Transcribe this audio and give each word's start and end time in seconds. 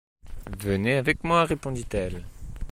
Venez 0.57 0.95
avec 0.95 1.23
moi, 1.23 1.43
répondit-elle. 1.45 2.25